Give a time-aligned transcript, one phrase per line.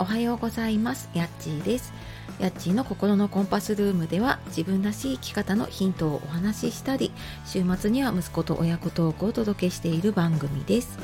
[0.00, 1.10] おはようございます。
[1.12, 1.92] やっちーです。
[2.38, 7.12] やっちーの心のコンパスルームでは自分らしい生き方のヒントをお話ししたり
[7.44, 10.98] 週末には息子と親子トークをお届けしている番組です。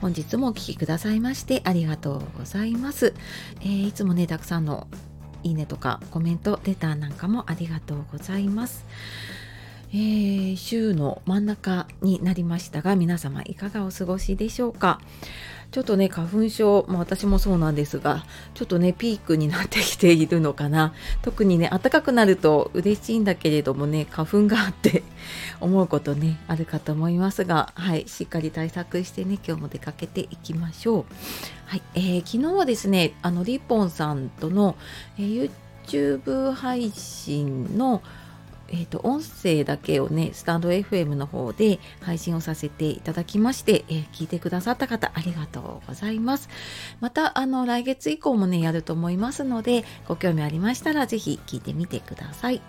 [0.00, 3.14] 本日もお聴きくださいましてありがとうございます、
[3.62, 4.86] えー、いつもねたくさんの
[5.42, 8.86] いいねとかコメントレターなんかもありがとうございます。
[9.90, 15.00] えー、週の真ん中になりましたが皆様いかがお過ごしでしょうか？
[15.70, 20.94] ちょっとね花粉症、まあ、私もそうなんですがちょっとねピークになってきているのかな。
[21.22, 25.02] 特にね暖かくなると嬉しいんだけれどもね花粉があって
[25.60, 31.04] 思うことねあるかと思いますがはいしっかり対策してね今日も出かけていきましょう。
[31.66, 34.76] はい、えー、昨日はですねあのリポンさんとの、
[35.18, 35.50] えー、
[35.86, 38.02] YouTube 配信の
[38.68, 46.48] えーと、音声だけをねスタンド FM の方で配信をさせていただきまして、えー、聞いてくださった方ありがとうございます。
[47.00, 52.60] またあの来月以降もねやると思いますのでご興味ありましたら是非聞いてみてください。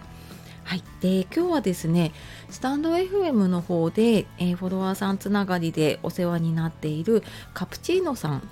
[0.64, 2.12] はい、で今日はですね
[2.50, 7.24] スタンド FM の方で、えー、フォロワーさんつながりでお世話になっている
[7.54, 8.50] カプチーノさん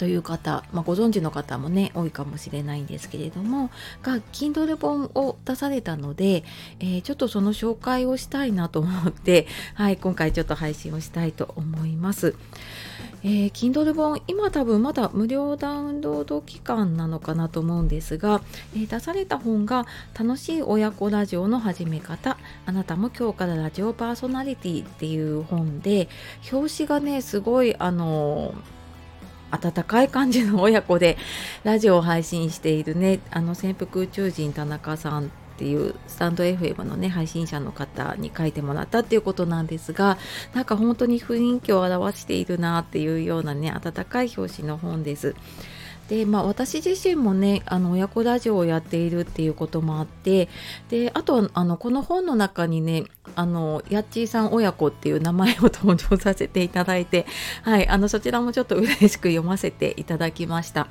[0.00, 3.70] という方、まあ、ご存知の方もね多いかもしれないんですけれども
[4.02, 6.42] が Kindle 本を出されたので、
[6.78, 12.34] えー、ちょっとその紹介をしたいなと思って、 はい、今回ちょっと配信をしたいと思います。
[13.22, 18.40] えー、Kindle 本今多分まだ無料ダウンロード期間なのかなと思うんですが、
[18.74, 19.84] えー、出された本が
[20.18, 26.08] 「楽しい親子ラジオの始め方あなたも今日からラジオパーソナリティ」っていう本で
[26.50, 28.79] 表紙がねすごいあのー
[29.50, 31.16] 温かい感じの親子で
[31.64, 40.16] ラジオを配信しているねあの潜伏宇宙人田中さんっていうスタンド FM のね配信者の方に書いてもらったっていうことなんですが
[40.54, 45.34] なんか本当に雰囲気を表しているなっていうようなね温かい表紙の本です。
[46.10, 50.48] でまあ、私自身もねあの親子ラジオをやっているっていうこともあって
[50.88, 53.04] であとあのこの本の中にね
[53.36, 57.26] あのやっちーさん親子っていう名前を登場させていただいて、
[57.62, 60.88] はい、あのそちらもちょっと嬉しく読ませていただきました。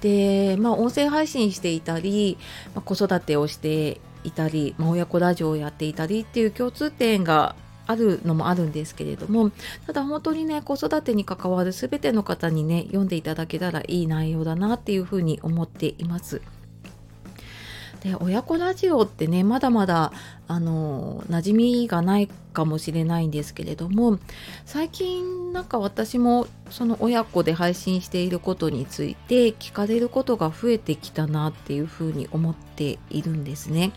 [0.00, 2.38] で、まあ、音声配信していたり、
[2.74, 7.56] まあ、子育てをしていたり、まあ、親子ラジオをやっていたりっていう共通点が
[7.86, 9.50] あるのもあるんですけれども
[9.86, 16.42] ただ本当にね子育てに関わる全ての方にね読んでいただけたらいい内容だなっていうふうに思っています。
[18.02, 20.12] で親子ラジオってねまだまだ
[20.46, 24.18] あの馴染みがないかもしれないんですけれども
[24.64, 33.92] 最近なんか私もその親子で配信していることについて聞かれることが増えてきたなっていうふうに思っているんですね。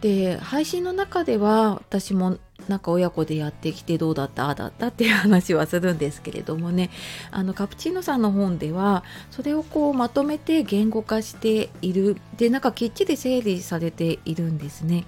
[0.00, 2.38] で配信の中では私も
[2.70, 6.90] なんか親子でやってきてどうだったああだったっていう話はするんですけれどもね
[7.32, 15.04] あのカプチーノさんの本ではそれをこうまとめて言語化しているでなんかきっちり整理されているんですね。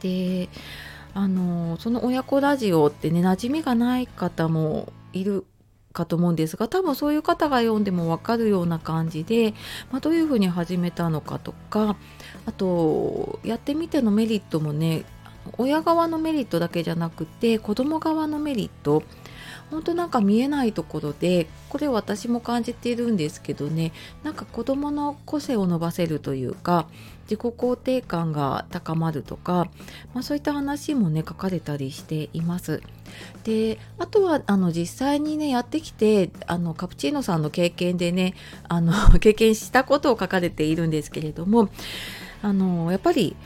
[0.00, 0.48] で
[1.14, 5.46] あのその親子ラジオってね馴染みがない方もいる
[5.92, 9.54] かと思うんですが多分そういう方が読んでも分かるような感じで、
[9.90, 11.96] まあ、どういうふうに始めたのかとか
[12.46, 15.04] あとやってみてのメリットもね
[15.58, 19.02] 親側のメリットだけじゃなくて子供側のメリット
[19.70, 23.92] 本当なんか見えないところでこれ私も感じているんですけどね
[24.22, 26.88] なんか子どもの個性を伸ばせるというか
[27.24, 29.68] 自己肯定感が高まるとか、
[30.14, 32.80] まあ、そういった話もね書かれたりしています。
[33.44, 38.34] であとはあの実際にねやってきてあのカプチーノさんの経験でね
[38.68, 41.68] あの経験したことを書かれているんですけれども
[42.42, 43.36] あのやっぱり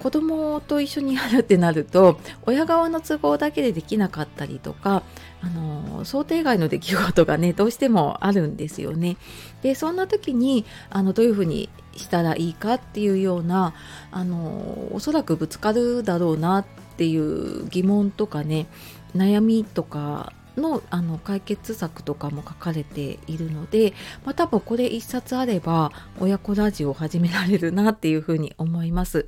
[0.00, 5.02] 子供と一緒にやるってなると親側の都合だけでできなかったりとか
[5.42, 9.16] あの想定外の出来事がねどうしてもあるんですよね。
[9.62, 13.74] でそんな時にあのどういうふうにしたらいいかっていうような
[14.10, 16.64] あのおそらくぶつかるだろうなっ
[16.96, 18.66] ていう疑問とかね
[19.14, 23.92] 悩みとかのあの解決策とかも書かれているので、
[24.24, 29.26] まあ、多分これ1冊あれば親子ラジオを始められるなっていうふうに思います。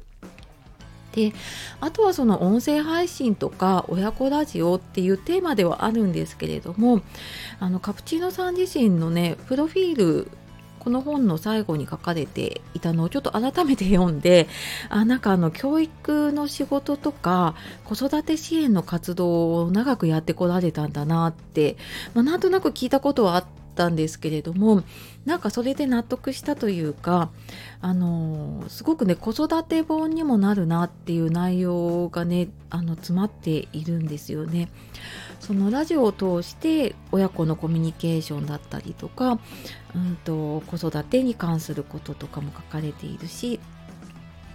[1.12, 1.32] で
[1.80, 7.02] あとはその音声配信とか親子ラジオっていうテーマではあるんですけれども
[7.60, 10.30] あのカプチーノさん自身のねプロフィール
[10.82, 14.48] この本の最後に書かれていたのをちょっと改めて読んで
[14.88, 17.54] あなんかあの教育の仕事とか
[17.84, 21.76] 子育て支援の活動を長くやってこられたんだなって、
[22.14, 24.84] まあ、なんとなく聞いたことはあってったんですけれども
[25.24, 27.30] なんかそれで納得したというか
[27.80, 34.68] あのすごくね子育て本にもなるなっていう内容がねあの詰まっているんですよね。
[35.40, 39.40] そのラジオを通して親子のコミュニケーションだったりとか、
[39.92, 43.58] うんと、子育てに関することとかも書かれているし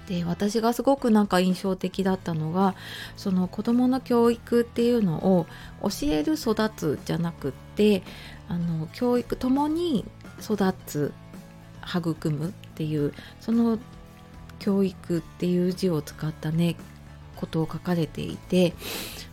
[0.07, 2.75] で私がすごくなんか印象的だったのが
[3.17, 5.45] その子どもの教育っていうのを
[5.81, 8.03] 教える育つじゃなくって
[8.47, 10.05] あの教育ともに
[10.41, 11.13] 育つ
[11.85, 13.79] 育むっていうその
[14.59, 16.75] 教育っていう字を使ったね
[17.35, 18.73] ことを書かれていて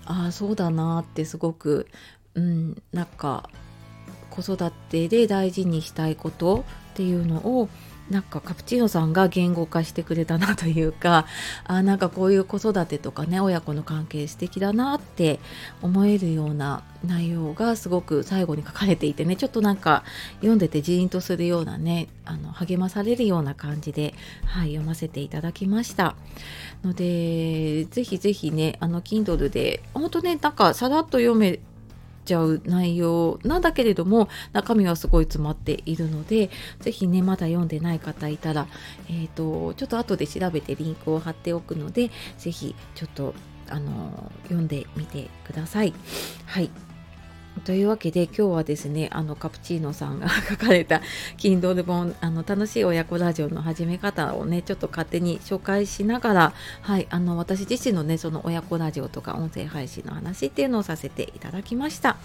[0.04, 1.88] ああそうだなってすごく
[2.34, 3.48] うんなんか
[4.30, 7.68] 子育てで大事にしたいことっていうのを
[8.10, 11.26] なんかカプチーノさんが言語化してくれたなというか
[11.64, 15.40] あなんかこういう子育てとかね親子の関係素敵だなって
[15.80, 20.04] 思えるような内容がすごく最後に書かれていてねちょっとなんか
[20.36, 24.14] 読んでてジーンとするようなねあの励まされるような感じで、
[24.44, 26.16] はい、読ませていただきました。
[26.82, 31.60] のでぜひぜひねあの Kindle で本当ねなんかさらっと読め
[32.24, 36.50] ちゃう内容なんだけれども中身はすごい詰まっているので
[36.80, 38.66] 是非ねまだ読んでない方いたら、
[39.08, 43.34] えーと、ちょっと後で調べてリンクを貼っておくので是非ちょっと
[43.68, 45.94] あの読んでみてください。
[46.46, 46.70] はい
[47.62, 51.00] というわけで今日はですねあのカプチーノさんが 書かれた
[51.38, 56.52] Kindle 本あの楽しい親子ラジオの始め方をねちょっと勝手に紹介しながら
[56.82, 62.16] はいあの私自身のねその親子ラジオとか音声配信の話っていうのをさせていただきました、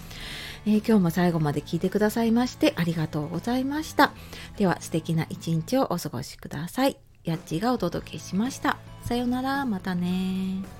[0.66, 4.12] えー、今日も最後まで聞いてくださいましてありがとうございました。
[4.56, 6.96] では素敵な一日をお過ごしください。
[7.24, 8.78] やっちがお届けしました。
[9.02, 9.66] さようなら。
[9.66, 10.79] またね